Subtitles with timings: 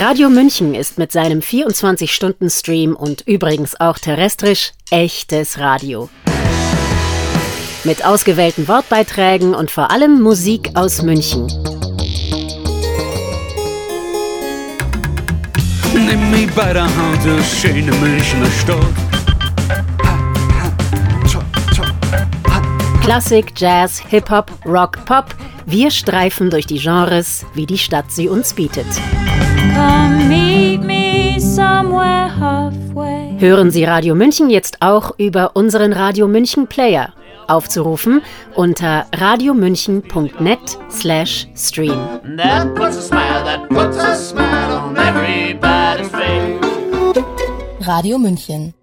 [0.00, 6.08] Radio München ist mit seinem 24-Stunden-Stream und übrigens auch terrestrisch echtes Radio.
[7.82, 11.48] Mit ausgewählten Wortbeiträgen und vor allem Musik aus München.
[15.92, 19.07] Nimm mich bei der Hand, schöne Münchner Stadt.
[23.08, 25.34] Klassik, Jazz, Hip-Hop, Rock, Pop.
[25.64, 28.84] Wir streifen durch die Genres, wie die Stadt sie uns bietet.
[33.38, 37.14] Hören Sie Radio München jetzt auch über unseren Radio München Player.
[37.46, 38.20] Aufzurufen
[38.54, 41.96] unter radiomünchen.net slash stream.
[47.80, 48.74] Radio München